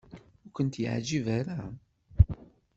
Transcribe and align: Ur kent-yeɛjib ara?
Ur 0.45 0.51
kent-yeɛjib 0.55 1.25
ara? 1.39 1.59